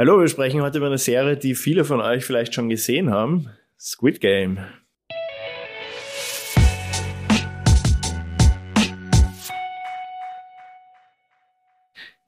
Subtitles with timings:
[0.00, 3.50] Hallo, wir sprechen heute über eine Serie, die viele von euch vielleicht schon gesehen haben.
[3.78, 4.58] Squid Game.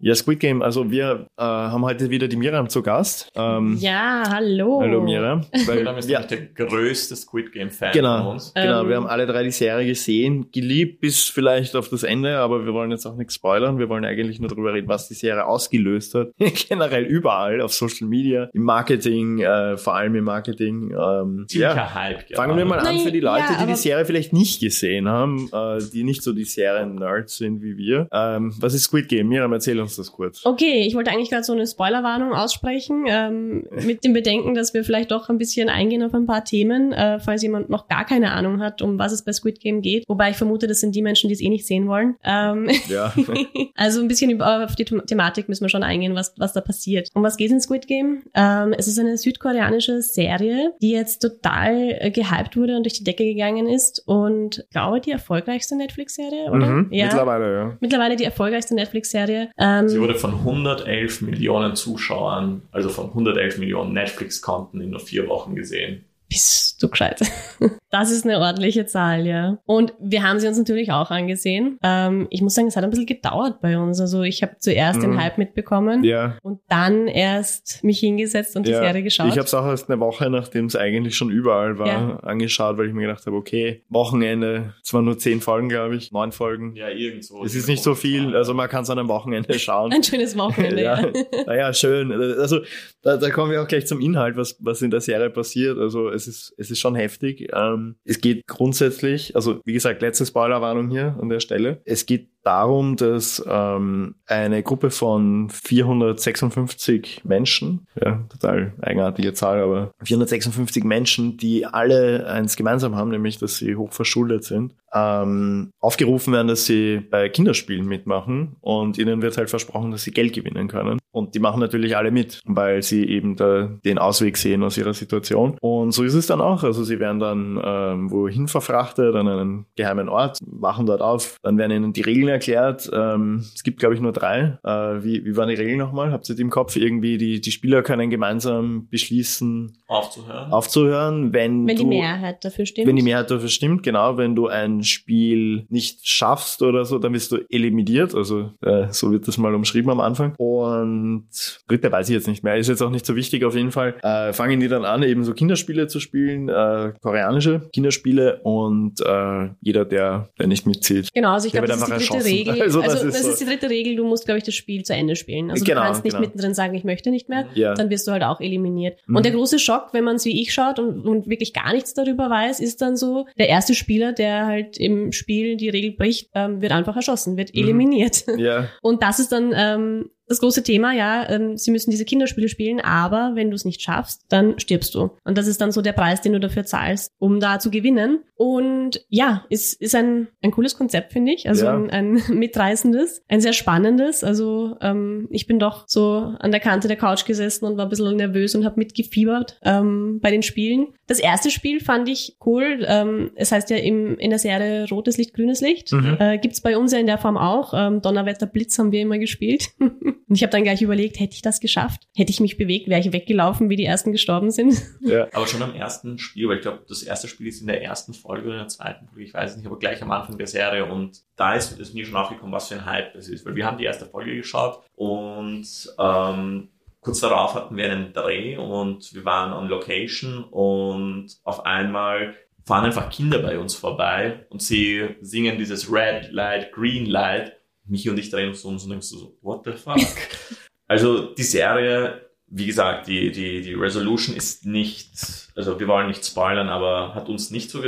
[0.05, 3.31] Ja, Squid Game, also wir äh, haben heute wieder die Miriam zu Gast.
[3.37, 4.81] Ähm, ja, hallo.
[4.83, 5.47] Hallo Miriam.
[5.53, 8.53] Miriam ist ja, der größte Squid Game-Fan genau, von uns.
[8.53, 12.39] Genau, ähm, wir haben alle drei die Serie gesehen, geliebt bis vielleicht auf das Ende,
[12.39, 13.79] aber wir wollen jetzt auch nichts spoilern.
[13.79, 16.31] Wir wollen eigentlich nur darüber reden, was die Serie ausgelöst hat.
[16.69, 20.91] Generell überall, auf Social Media, im Marketing, äh, vor allem im Marketing.
[20.91, 21.95] Ähm, Ziemlicher ja.
[21.95, 22.27] Hype.
[22.27, 22.35] Gerade.
[22.35, 25.49] Fangen wir mal an für die Leute, ja, die die Serie vielleicht nicht gesehen haben,
[25.53, 28.09] äh, die nicht so die Serien-Nerds sind wie wir.
[28.11, 29.29] Ähm, was ist Squid Game?
[29.29, 30.45] Miriam, erzähl uns uns das kurz.
[30.45, 34.85] Okay, ich wollte eigentlich gerade so eine Spoilerwarnung aussprechen, ähm, mit dem Bedenken, dass wir
[34.85, 38.33] vielleicht doch ein bisschen eingehen auf ein paar Themen, äh, falls jemand noch gar keine
[38.33, 40.05] Ahnung hat, um was es bei Squid Game geht.
[40.09, 42.17] Wobei ich vermute, das sind die Menschen, die es eh nicht sehen wollen.
[42.25, 43.13] Ähm, ja.
[43.77, 47.09] also ein bisschen auf die Thematik müssen wir schon eingehen, was, was da passiert.
[47.15, 48.23] Um was geht in Squid Game?
[48.35, 53.05] Ähm, es ist eine südkoreanische Serie, die jetzt total äh, gehypt wurde und durch die
[53.05, 56.67] Decke gegangen ist und glaube die erfolgreichste Netflix-Serie, oder?
[56.67, 57.07] Mhm, ja.
[57.07, 57.77] Mittlerweile, ja.
[57.81, 59.51] Mittlerweile die erfolgreichste Netflix-Serie.
[59.59, 65.01] Ähm, ähm, Sie wurde von 111 Millionen Zuschauern, also von 111 Millionen Netflix-Konten in nur
[65.01, 66.05] vier Wochen gesehen.
[66.33, 67.21] Bist du gescheit?
[67.93, 69.59] Das ist eine ordentliche Zahl, ja.
[69.67, 71.79] Und wir haben sie uns natürlich auch angesehen.
[71.83, 74.01] Ähm, ich muss sagen, es hat ein bisschen gedauert bei uns.
[74.01, 75.03] Also ich habe zuerst mhm.
[75.03, 76.39] den Hype mitbekommen ja.
[76.43, 78.81] und dann erst mich hingesetzt und ja.
[78.81, 79.27] die Serie geschaut.
[79.29, 82.17] Ich habe es auch erst eine Woche, nachdem es eigentlich schon überall war, ja.
[82.21, 86.33] angeschaut, weil ich mir gedacht habe, okay, Wochenende, zwar nur zehn Folgen, glaube ich, neun
[86.33, 86.75] Folgen.
[86.77, 87.45] Ja, irgendwo.
[87.45, 89.93] Es ist nicht so viel, also man kann es an einem Wochenende schauen.
[89.93, 90.99] Ein schönes Wochenende, ja.
[91.47, 92.11] Naja, schön.
[92.11, 92.61] Also
[93.03, 95.77] da, da kommen wir auch gleich zum Inhalt, was, was in der Serie passiert.
[95.77, 97.49] Also es ist, es ist schon heftig.
[97.53, 101.83] Ähm, es geht grundsätzlich, also wie gesagt, letzte Spoilerwarnung hier an der Stelle.
[101.85, 109.93] Es geht darum, dass ähm, eine Gruppe von 456 Menschen, ja, total eigenartige Zahl, aber
[110.03, 116.33] 456 Menschen, die alle eins gemeinsam haben, nämlich dass sie hoch verschuldet sind, ähm, aufgerufen
[116.33, 120.69] werden, dass sie bei Kinderspielen mitmachen und ihnen wird halt versprochen, dass sie Geld gewinnen
[120.69, 120.99] können.
[121.13, 124.95] Und die machen natürlich alle mit, weil sie eben da den Ausweg sehen aus ihrer
[124.95, 125.59] Situation.
[125.61, 126.65] Und so ist es dann auch.
[126.65, 131.59] Also sie werden dann ähm, wohin verfrachtet, an einen geheimen Ort, wachen dort auf, dann
[131.59, 132.91] werden ihnen die Regeln erklärt.
[132.93, 134.59] Ähm, es gibt, glaube ich, nur drei.
[134.65, 136.13] Äh, wie, wie waren die Regeln nochmal?
[136.13, 136.77] Habt ihr die im Kopf?
[136.77, 140.53] Irgendwie, die, die Spieler können gemeinsam beschließen, aufzuhören.
[140.53, 142.89] Aufzuhören, wenn, wenn du, die Mehrheit dafür stimmt.
[142.89, 144.17] Wenn die Mehrheit dafür stimmt, genau.
[144.17, 148.15] Wenn du ein Spiel nicht schaffst oder so, dann wirst du eliminiert.
[148.15, 150.35] Also äh, so wird das mal umschrieben am Anfang.
[150.39, 151.29] Und
[151.69, 152.57] dritte weiß ich jetzt nicht mehr.
[152.57, 153.95] Ist jetzt auch nicht so wichtig auf jeden Fall.
[154.03, 159.51] Äh, fangen die dann an, eben so Kinderspiele zu spielen, äh, koreanische Kinderspiele und äh,
[159.61, 162.49] jeder, der, der nicht mitzieht, genau, also ich glaube, das ist die dritte erschossen.
[162.51, 162.63] Regel.
[162.63, 163.31] Also, das, also, ist, das so.
[163.31, 163.97] ist die dritte Regel.
[163.97, 165.51] Du musst, glaube ich, das Spiel zu Ende spielen.
[165.51, 166.27] Also genau, du kannst nicht genau.
[166.27, 167.47] mittendrin sagen, ich möchte nicht mehr.
[167.55, 167.75] Ja.
[167.75, 168.99] Dann wirst du halt auch eliminiert.
[169.07, 169.17] Mhm.
[169.17, 171.95] Und der große Schock, wenn man es wie ich schaut und, und wirklich gar nichts
[171.95, 176.31] darüber weiß, ist dann so, der erste Spieler, der halt im Spiel die Regel bricht,
[176.35, 177.61] ähm, wird einfach erschossen, wird Mhm.
[177.63, 178.25] eliminiert.
[178.37, 178.69] Ja.
[178.83, 182.81] Und das ist dann ähm, das große Thema, ja, ähm, sie müssen diese Kinderspiele spielen,
[182.81, 185.11] aber wenn du es nicht schaffst, dann stirbst du.
[185.25, 188.21] Und das ist dann so der Preis, den du dafür zahlst, um da zu gewinnen.
[188.43, 191.49] Und ja, ist, ist ein, ein cooles Konzept, finde ich.
[191.49, 191.77] Also Ja.
[191.77, 194.25] ein, ein mitreißendes, ein sehr spannendes.
[194.25, 197.89] Also ähm, ich bin doch so an der Kante der Couch gesessen und war ein
[197.89, 200.89] bisschen nervös und habe mitgefiebert ähm, bei den Spielen.
[201.07, 202.85] Das erste Spiel fand ich cool.
[202.89, 205.93] Ähm, es heißt ja im, in der Serie rotes Licht, grünes Licht.
[205.93, 206.17] Mhm.
[206.19, 207.75] Äh, gibt's bei uns ja in der Form auch.
[207.77, 209.69] Ähm, Donnerwetter, Blitz haben wir immer gespielt.
[209.79, 212.09] Und ich habe dann gleich überlegt, hätte ich das geschafft?
[212.17, 214.75] Hätte ich mich bewegt, wäre ich weggelaufen, wie die ersten gestorben sind?
[215.03, 215.29] ja.
[215.33, 218.15] Aber schon am ersten Spiel, weil ich glaube, das erste Spiel ist in der ersten
[218.15, 220.47] Folge oder in der zweiten Folge, ich weiß es nicht, aber gleich am Anfang der
[220.47, 223.55] Serie und da ist, ist mir schon aufgekommen, was für ein Hype das ist, weil
[223.55, 225.67] wir haben die erste Folge geschaut und
[225.99, 226.69] ähm,
[227.01, 232.35] kurz darauf hatten wir einen Dreh und wir waren on Location und auf einmal
[232.65, 237.57] fahren einfach Kinder bei uns vorbei und sie singen dieses Red Light, Green Light.
[237.85, 239.97] Michi und ich drehen uns um und denkst du so, what the fuck?
[240.87, 246.25] also die Serie, wie gesagt, die, die, die Resolution ist nicht, also wir wollen nicht
[246.25, 247.83] spoilern, aber hat uns nicht so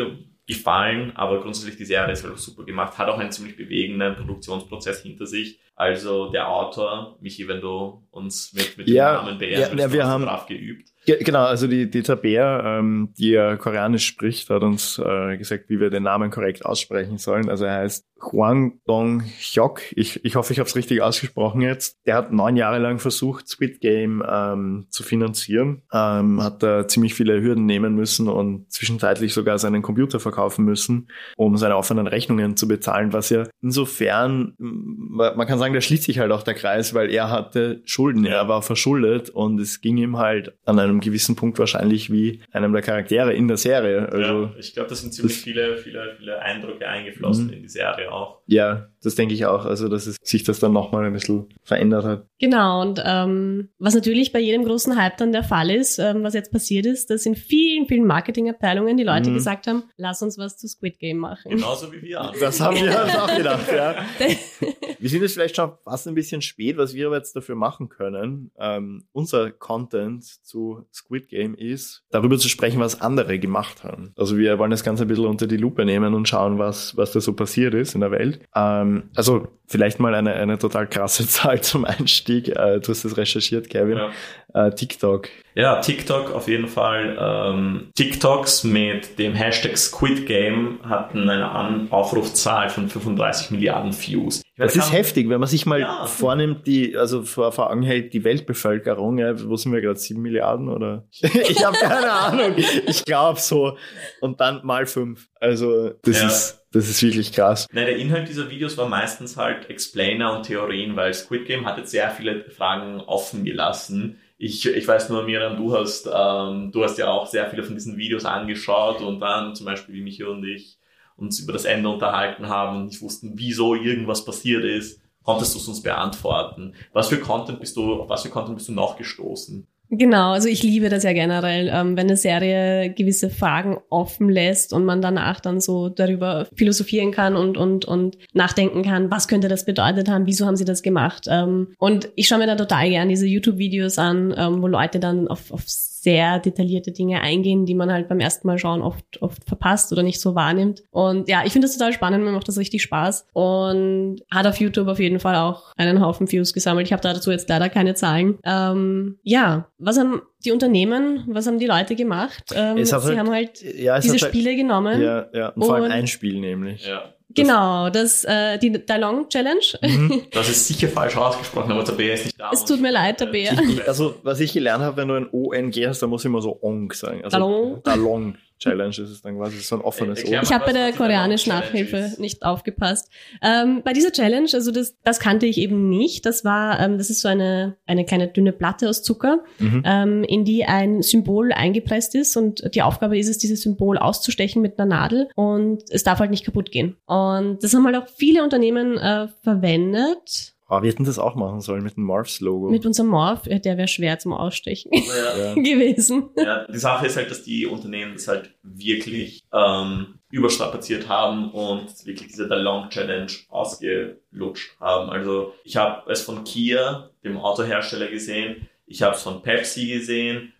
[0.46, 4.14] gefallen, aber grundsätzlich die Serie ist halt auch super gemacht, hat auch einen ziemlich bewegenden
[4.16, 5.58] Produktionsprozess hinter sich.
[5.76, 9.92] Also der Autor, Michi, wenn du uns mit, mit Ja, dem Namen beehren ja, ja,
[9.92, 10.90] wir haben- drauf geübt.
[11.06, 15.64] Ge- Genau, also die, die Tabea, ähm, die ja Koreanisch spricht, hat uns äh, gesagt,
[15.68, 17.48] wie wir den Namen korrekt aussprechen sollen.
[17.48, 19.82] Also er heißt Hwang Dong Hyok.
[19.96, 21.98] Ich, ich hoffe, ich habe es richtig ausgesprochen jetzt.
[22.06, 27.12] Der hat neun Jahre lang versucht, Squid Game ähm, zu finanzieren, ähm, hat da ziemlich
[27.12, 32.56] viele Hürden nehmen müssen und zwischenzeitlich sogar seinen Computer verkaufen müssen, um seine offenen Rechnungen
[32.56, 36.94] zu bezahlen, was ja insofern, man kann sagen, da schließt sich halt auch der Kreis,
[36.94, 41.36] weil er hatte Schulden, er war verschuldet und es ging ihm halt an einem gewissen
[41.36, 44.08] Punkt wahrscheinlich wie einem der Charaktere in der Serie.
[44.10, 47.52] Also, ja, ich glaube, da sind ziemlich viele, viele, viele Eindrücke eingeflossen mhm.
[47.52, 48.40] in die Serie auch.
[48.46, 49.64] Ja, das denke ich auch.
[49.64, 52.26] Also, dass es sich das dann nochmal ein bisschen verändert hat.
[52.40, 56.34] Genau, und ähm, was natürlich bei jedem großen Hype dann der Fall ist, ähm, was
[56.34, 59.34] jetzt passiert ist, dass in vielen, vielen Marketingabteilungen die Leute mhm.
[59.34, 61.50] gesagt haben, lass uns was zu Squid Game machen.
[61.50, 62.32] Genauso wie wir.
[62.40, 63.96] Das haben wir uns auch gedacht, ja.
[64.98, 67.88] wir sind jetzt vielleicht schon fast ein bisschen spät, was wir aber jetzt dafür machen
[67.88, 68.50] können.
[68.58, 74.12] Ähm, unser Content zu Squid Game ist, darüber zu sprechen, was andere gemacht haben.
[74.16, 77.12] Also wir wollen das Ganze ein bisschen unter die Lupe nehmen und schauen, was, was
[77.12, 78.40] da so passiert ist in der Welt.
[78.54, 82.48] Ähm, also vielleicht mal eine, eine total krasse Zahl zum Einstieg.
[82.48, 83.98] Äh, du hast das recherchiert, Kevin.
[83.98, 84.66] Ja.
[84.66, 85.28] Äh, TikTok.
[85.54, 87.16] Ja, TikTok auf jeden Fall.
[87.20, 94.42] Ähm, TikToks mit dem Hashtag Squid Game hatten eine An Aufrufzahl von 35 Milliarden Views.
[94.56, 96.06] Das ist heftig, wenn man sich mal ja.
[96.06, 100.22] vornimmt, die, also vor, vor Augen hält, die Weltbevölkerung, ja, wo sind wir gerade, sieben
[100.22, 101.08] Milliarden oder?
[101.20, 102.54] ich habe keine Ahnung.
[102.86, 103.76] Ich glaube so.
[104.20, 105.28] Und dann mal fünf.
[105.44, 106.26] Also, das ja.
[106.26, 107.68] ist, das ist wirklich krass.
[107.70, 111.76] Nein, der Inhalt dieser Videos war meistens halt Explainer und Theorien, weil Squid Game hat
[111.76, 114.18] jetzt sehr viele Fragen offen gelassen.
[114.38, 117.74] Ich, ich weiß nur, Miriam, du hast, ähm, du hast ja auch sehr viele von
[117.74, 120.78] diesen Videos angeschaut und dann zum Beispiel wie Michi und ich
[121.16, 125.58] uns über das Ende unterhalten haben und nicht wussten, wieso irgendwas passiert ist, konntest du
[125.58, 126.74] es uns beantworten.
[126.94, 129.66] Was für Content bist du, auf was für Content bist du noch gestoßen?
[129.90, 134.72] Genau, also ich liebe das ja generell, ähm, wenn eine Serie gewisse Fragen offen lässt
[134.72, 139.48] und man danach dann so darüber philosophieren kann und, und, und nachdenken kann, was könnte
[139.48, 141.26] das bedeutet haben, wieso haben sie das gemacht.
[141.28, 145.28] Ähm, und ich schaue mir da total gern diese YouTube-Videos an, ähm, wo Leute dann
[145.28, 145.62] auf, auf
[146.04, 150.02] sehr detaillierte Dinge eingehen, die man halt beim ersten Mal schauen oft, oft verpasst oder
[150.02, 150.82] nicht so wahrnimmt.
[150.90, 154.60] Und ja, ich finde das total spannend, mir macht das richtig Spaß und hat auf
[154.60, 156.86] YouTube auf jeden Fall auch einen Haufen Views gesammelt.
[156.86, 158.38] Ich habe dazu jetzt leider keine Zahlen.
[158.44, 162.52] Ähm, ja, was haben die Unternehmen, was haben die Leute gemacht?
[162.54, 165.00] Ähm, sie halt, haben halt ja, diese halt, Spiele genommen.
[165.00, 166.86] Ja, ja, und, und vor allem ein Spiel nämlich.
[166.86, 167.14] Ja.
[167.34, 169.64] Genau, das, äh, die Dalong Challenge.
[169.82, 170.22] Mhm.
[170.30, 172.50] Das ist sicher falsch ausgesprochen, aber der Bär ist nicht da.
[172.52, 173.52] Es tut mir leid, der Bär.
[173.86, 176.58] Also, was ich gelernt habe, wenn du ein ONG hast, dann muss ich immer so
[176.60, 177.24] ONG sagen.
[177.24, 177.82] Also, Dalong.
[177.82, 180.42] Dalong Challenge ist es dann quasi so ein offenes Ohr.
[180.42, 183.10] Ich habe bei der koreanischen Nachhilfe nicht aufgepasst.
[183.42, 186.24] Ähm, bei dieser Challenge, also das, das kannte ich eben nicht.
[186.24, 189.82] Das war, ähm, das ist so eine, eine kleine dünne Platte aus Zucker, mhm.
[189.84, 194.62] ähm, in die ein Symbol eingepresst ist und die Aufgabe ist es, dieses Symbol auszustechen
[194.62, 196.96] mit einer Nadel und es darf halt nicht kaputt gehen.
[197.06, 201.60] Und das haben halt auch viele Unternehmen äh, verwendet Ah, wir hätten das auch machen
[201.60, 202.70] sollen mit dem Morphs-Logo.
[202.70, 205.54] Mit unserem Morph, der wäre schwer zum Ausstechen ja.
[205.54, 206.30] gewesen.
[206.36, 211.86] Ja, die Sache ist halt, dass die Unternehmen das halt wirklich ähm, überstrapaziert haben und
[212.06, 215.10] wirklich diese The Long Challenge ausgelutscht haben.
[215.10, 218.68] Also ich habe es von Kia, dem Autohersteller, gesehen.
[218.86, 220.52] Ich habe es von Pepsi gesehen.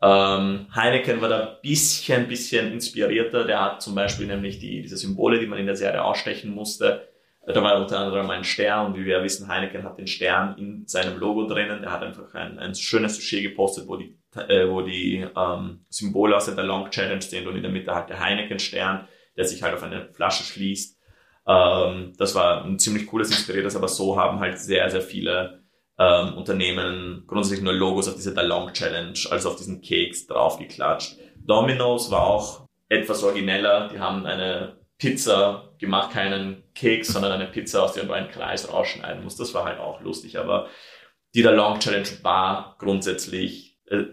[0.00, 3.44] Ähm, Heineken war da ein bisschen, bisschen inspirierter.
[3.44, 7.08] Der hat zum Beispiel nämlich die, diese Symbole, die man in der Serie ausstechen musste,
[7.52, 10.86] da war unter anderem ein Stern und wie wir wissen, Heineken hat den Stern in
[10.86, 11.82] seinem Logo drinnen.
[11.82, 16.36] Er hat einfach ein, ein schönes Sujet gepostet, wo die, äh, wo die ähm, Symbole
[16.36, 19.74] aus der Long Challenge sind und in der Mitte halt der Heineken-Stern, der sich halt
[19.74, 20.98] auf eine Flasche schließt.
[21.46, 25.62] Ähm, das war ein ziemlich cooles inspiriertes, aber so haben halt sehr, sehr viele
[25.98, 31.18] ähm, Unternehmen grundsätzlich nur Logos auf diese Long Challenge, also auf diesen Keks draufgeklatscht.
[31.36, 33.88] Domino's war auch etwas origineller.
[33.88, 38.72] Die haben eine Pizza gemacht, keinen Keks, sondern eine Pizza, aus der du einen Kreis
[38.72, 39.38] rausschneiden musst.
[39.38, 40.68] Das war halt auch lustig, aber
[41.34, 43.67] die der Long Challenge war grundsätzlich,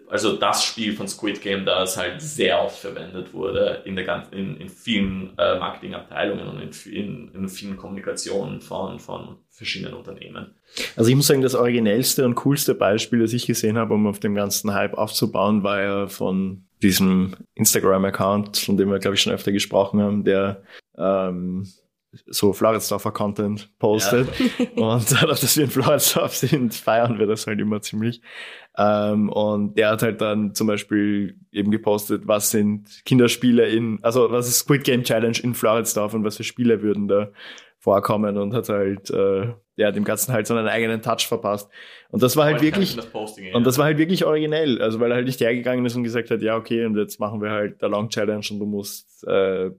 [0.09, 4.33] also das Spiel von Squid Game, das halt sehr oft verwendet wurde in der ganzen,
[4.33, 10.55] in, in vielen äh, Marketingabteilungen und in, in, in vielen Kommunikationen von, von verschiedenen Unternehmen.
[10.95, 14.19] Also ich muss sagen, das originellste und coolste Beispiel, das ich gesehen habe, um auf
[14.19, 19.33] dem ganzen Hype aufzubauen, war ja von diesem Instagram-Account, von dem wir, glaube ich, schon
[19.33, 20.61] öfter gesprochen haben, der
[20.97, 21.67] ähm,
[22.27, 24.29] so Floridsdorfer Content postet.
[24.59, 24.83] Ja.
[24.83, 28.21] und dadurch, dass wir in Floridsdorf sind, feiern wir das halt immer ziemlich.
[28.77, 34.31] Ähm, und der hat halt dann zum Beispiel eben gepostet, was sind Kinderspiele in, also
[34.31, 37.29] was ist Squid Game Challenge in Floridsdorf und was für Spiele würden da
[37.85, 41.69] vorkommen und hat halt äh, ja dem ganzen halt so einen eigenen Touch verpasst
[42.09, 45.11] und das war halt wirklich das Posting, und das war halt wirklich originell also weil
[45.11, 47.83] er halt nicht hergegangen ist und gesagt hat ja okay und jetzt machen wir halt
[47.83, 49.69] der Long Challenge und du musst äh,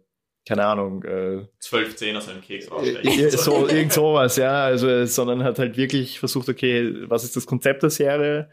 [0.47, 3.31] keine Ahnung äh, 12 10 aus einem Keks rausstechen.
[3.31, 7.83] so irgend sowas ja also sondern hat halt wirklich versucht okay was ist das Konzept
[7.83, 8.49] der Serie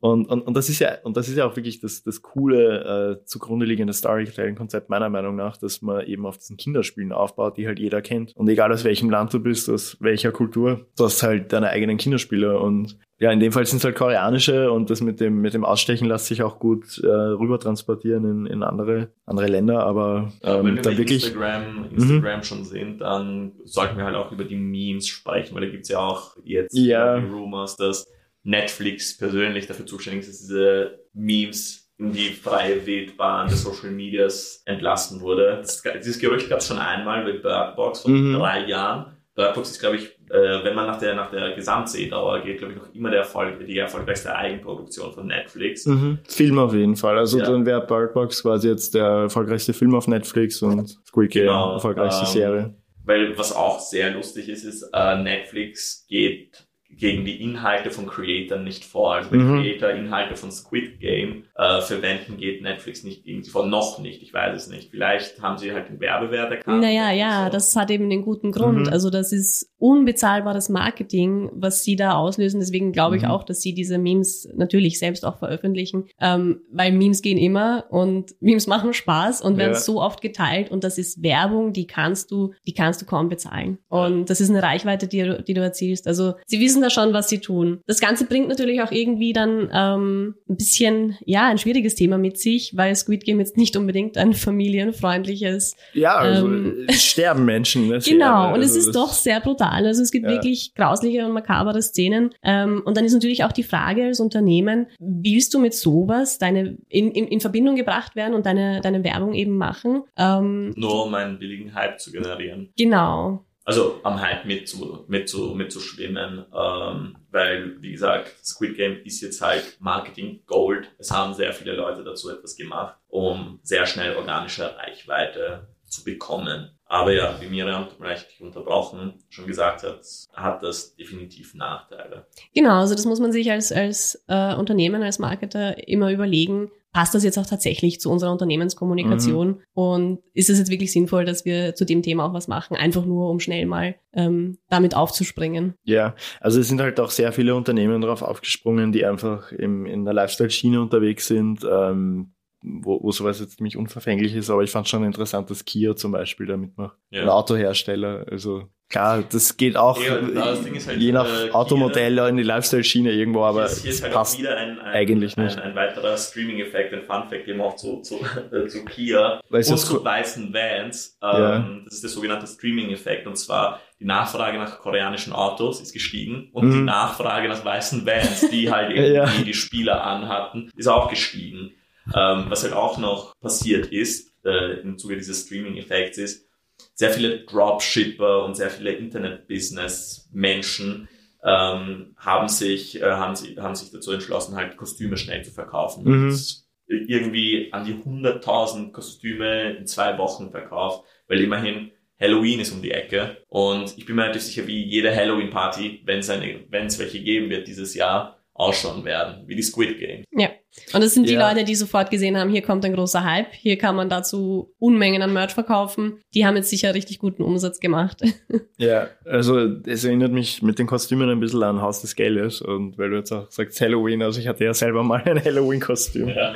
[0.00, 3.18] Und, und, und das ist ja, und das ist ja auch wirklich das, das coole
[3.20, 7.66] äh, zugrunde liegende Storytelling-Konzept meiner Meinung nach, dass man eben auf diesen Kinderspielen aufbaut, die
[7.66, 8.34] halt jeder kennt.
[8.34, 11.98] Und egal aus welchem Land du bist, aus welcher Kultur, du hast halt deine eigenen
[11.98, 12.58] Kinderspiele.
[12.58, 15.66] Und ja, in dem Fall sind es halt koreanische und das mit dem, mit dem
[15.66, 20.64] Ausstechen lässt sich auch gut äh, rüber transportieren in, in andere, andere Länder, aber ähm,
[20.64, 21.24] Wenn wir dann wirklich.
[21.26, 25.68] Instagram, Instagram schon sind, dann sollten wir halt auch über die Memes sprechen, weil da
[25.70, 27.20] gibt's ja auch jetzt Ja.
[27.20, 28.06] die Rumors, dass
[28.42, 34.62] Netflix persönlich dafür zuständig ist, dass diese Memes in die freie Wildbahn des Social Medias
[34.64, 35.58] entlassen wurde.
[35.60, 38.38] Das, dieses Gerücht gab es schon einmal mit Bird Box vor Mhm.
[38.38, 39.16] drei Jahren.
[39.34, 42.72] Bird Box ist, glaube ich, äh, wenn man nach der, nach der Gesamtsehdauer geht, glaube
[42.72, 45.84] ich, noch immer der Erfolg, die erfolgreichste Eigenproduktion von Netflix.
[45.86, 46.18] Mhm.
[46.26, 47.18] Film auf jeden Fall.
[47.18, 47.44] Also Ja.
[47.44, 51.74] dann wäre Bird Box quasi jetzt der erfolgreichste Film auf Netflix und Squid Game Genau,
[51.74, 52.74] erfolgreichste ähm, Serie.
[53.04, 56.66] Weil was auch sehr lustig ist, ist, äh, Netflix geht
[57.00, 59.14] gegen die Inhalte von Creatern nicht vor.
[59.14, 59.62] Also wenn Mhm.
[59.62, 63.66] Creator Inhalte von Squid Game äh, verwenden, geht Netflix nicht gegen sie vor.
[63.66, 64.90] Noch nicht, ich weiß es nicht.
[64.90, 66.80] Vielleicht haben sie halt den Werbewert erkannt.
[66.80, 67.52] Naja, ja, So.
[67.52, 68.86] das hat eben den guten Grund.
[68.86, 68.92] Mhm.
[68.92, 72.60] Also das ist unbezahlbares Marketing, was sie da auslösen.
[72.60, 73.30] Deswegen glaube ich Mhm.
[73.30, 78.34] auch, dass sie diese Memes natürlich selbst auch veröffentlichen, ähm, weil Memes gehen immer und
[78.40, 79.78] Memes machen Spaß und werden Ja.
[79.78, 83.78] so oft geteilt und das ist Werbung, die kannst du, die kannst du kaum bezahlen.
[83.88, 86.06] Und das ist eine Reichweite, die, du- die du erzielst.
[86.06, 87.80] Also sie wissen da schon, was sie tun.
[87.86, 92.38] Das Ganze bringt natürlich auch irgendwie dann ähm, ein bisschen, ja, ein schwieriges Thema mit
[92.38, 97.88] sich, weil Squid Game jetzt nicht unbedingt ein familienfreundliches Ja, also ähm, es sterben Menschen.
[97.88, 98.54] Ne, Genau, ne?
[98.54, 99.86] und es Also ist doch sehr brutal.
[99.86, 100.32] Also es gibt Ja.
[100.32, 102.30] wirklich grausliche und makabere Szenen.
[102.42, 106.76] Ähm, und dann ist natürlich auch die Frage als Unternehmen, willst du mit sowas deine
[106.88, 110.02] in, in, in Verbindung gebracht werden und deine, deine Werbung eben machen?
[110.16, 112.70] Ähm, Nur um einen billigen Hype zu generieren.
[112.76, 113.44] genau.
[113.64, 119.76] Also am Hype mitzu, mitzu, mitzuschwimmen, ähm, weil, wie gesagt, Squid Game ist jetzt halt
[119.80, 120.90] Marketing Gold.
[120.98, 126.78] Es haben sehr viele Leute dazu etwas gemacht, um sehr schnell organische Reichweite zu bekommen.
[126.90, 130.00] Aber ja, wie Miriam recht unterbrochen schon gesagt hat,
[130.34, 132.26] hat das definitiv Nachteile.
[132.52, 137.14] Genau, also das muss man sich als, als äh, Unternehmen, als Marketer immer überlegen, passt
[137.14, 141.76] das jetzt auch tatsächlich zu unserer Unternehmenskommunikation und ist es jetzt wirklich sinnvoll, dass wir
[141.76, 145.74] zu dem Thema auch was machen, einfach nur um schnell mal ähm, damit aufzuspringen.
[145.84, 150.04] Ja, also es sind halt auch sehr viele Unternehmen drauf aufgesprungen, die einfach im, in
[150.04, 152.32] der Lifestyle-Schiene unterwegs sind, ähm,
[152.62, 156.12] wo, wo sowas jetzt ziemlich unverfänglich ist, aber ich fand schon interessant, dass Kia zum
[156.12, 156.96] Beispiel da mitmacht.
[157.10, 157.22] Ja.
[157.22, 162.18] Ein Autohersteller, also klar, das geht auch Ja, das halt, je nach äh, Kia- Automodell
[162.18, 164.38] in die Lifestyle-Schiene irgendwo, aber hier ist, hier es ist halt passt.
[164.40, 165.58] ein, ein, eigentlich ein, nicht.
[165.58, 168.16] ein weiterer Streaming-Effekt, ein Fun-Fact eben auch zu, zu,
[168.52, 171.16] äh, zu Kia Weil es und zu weißen Vans.
[171.22, 171.76] Ähm, Ja.
[171.84, 176.70] Das ist der sogenannte Streaming-Effekt und zwar die Nachfrage nach koreanischen Autos ist gestiegen und
[176.70, 176.84] die Mhm.
[176.86, 179.26] Nachfrage nach weißen Vans, die halt irgendwie Ja.
[179.44, 181.70] die Spieler anhatten, ist auch gestiegen.
[182.14, 186.48] Ähm, was halt auch noch passiert ist, äh, im Zuge dieses Streaming-Effekts ist,
[186.94, 191.08] sehr viele Dropshipper und sehr viele Internet-Business-Menschen
[191.42, 196.04] ähm, haben sich, äh, haben, sie, haben sich dazu entschlossen, halt Kostüme schnell zu verkaufen.
[196.04, 196.38] Mhm.
[196.86, 202.90] Irgendwie an die 100.000 Kostüme in zwei Wochen verkauft, weil immerhin Halloween ist um die
[202.90, 203.38] Ecke.
[203.48, 207.94] Und ich bin mir relativ sicher, wie jede Halloween-Party, wenn es welche geben wird dieses
[207.94, 210.26] Jahr, ausschauen werden, wie die Squid Games.
[210.32, 210.48] Ja.
[210.94, 211.48] Und das sind die Ja.
[211.50, 215.20] Leute, die sofort gesehen haben, hier kommt ein großer Hype, hier kann man dazu Unmengen
[215.20, 216.20] an Merch verkaufen.
[216.32, 218.22] Die haben jetzt sicher richtig guten Umsatz gemacht.
[218.82, 222.96] Ja, also es erinnert mich mit den Kostümen ein bisschen an Haus des Geldes und
[222.96, 226.54] weil du jetzt auch sagst Halloween, also ich hatte ja selber mal ein Halloween-Kostüm, Ja.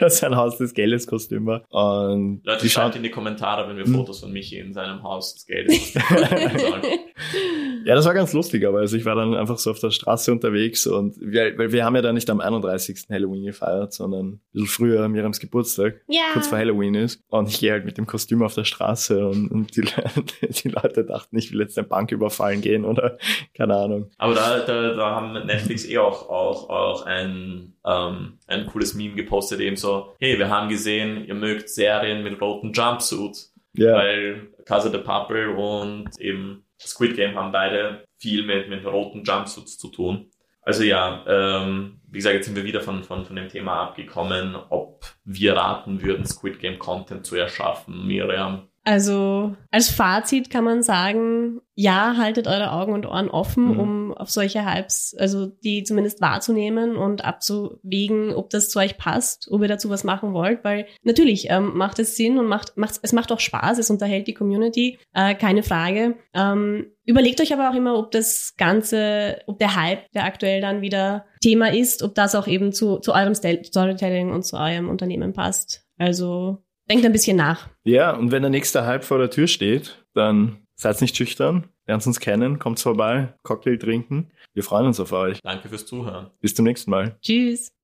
[0.00, 3.84] das ein Haus des Geldes Kostüm war und Leute, schaut, in die Kommentare, wenn wir
[3.84, 3.92] Hm.
[3.94, 5.92] Fotos von Michi in seinem Haus des Geldes
[7.84, 10.32] ja, das war ganz lustig, aber also ich war dann einfach so auf der Straße
[10.32, 13.06] unterwegs und wir, weil wir haben ja dann nicht am 31.
[13.10, 16.22] Halloween gefeiert, sondern ein bisschen früher Miriams Geburtstag, ja.
[16.32, 19.50] kurz vor Halloween ist und ich gehe halt mit dem Kostüm auf der Straße und,
[19.50, 19.82] und die,
[20.62, 23.18] die Leute dachten, ich will jetzt eine Bank überfallen gehen oder
[23.54, 24.10] keine Ahnung.
[24.18, 29.14] Aber da, da, da haben Netflix eh auch, auch, auch ein, ähm, ein cooles Meme
[29.14, 34.48] gepostet, eben so, hey, wir haben gesehen, ihr mögt Serien mit roten Jumpsuits, Ja, weil
[34.64, 39.88] Casa de Papel und eben Squid Game haben beide viel mit, mit roten Jumpsuits zu
[39.88, 40.30] tun.
[40.66, 44.56] Also ja, ähm, wie gesagt, jetzt sind wir wieder von, von, von dem Thema abgekommen,
[44.68, 48.04] ob wir raten würden, Squid Game Content zu erschaffen.
[48.04, 53.80] Miriam, Also als Fazit kann man sagen, ja, haltet eure Augen und Ohren offen, mhm.
[53.80, 59.48] um auf solche Hypes, also die zumindest wahrzunehmen und abzuwägen, ob das zu euch passt,
[59.50, 63.00] ob ihr dazu was machen wollt, weil natürlich ähm, macht es Sinn und macht, macht,
[63.02, 66.14] es macht auch Spaß, es unterhält die Community, äh, keine Frage.
[66.32, 70.80] Ähm, überlegt euch aber auch immer, ob das Ganze, ob der Hype, der aktuell dann
[70.80, 75.32] wieder Thema ist, ob das auch eben zu, zu eurem Storytelling und zu eurem Unternehmen
[75.32, 75.82] passt.
[75.98, 77.68] Also Denkt ein bisschen nach.
[77.84, 82.06] Ja, und wenn der nächste Hype vor der Tür steht, dann seid nicht schüchtern, lernt
[82.06, 84.30] uns kennen, kommt vorbei, Cocktail trinken.
[84.54, 85.40] Wir freuen uns auf euch.
[85.42, 86.30] Danke fürs Zuhören.
[86.40, 87.18] Bis zum nächsten Mal.
[87.22, 87.75] Tschüss.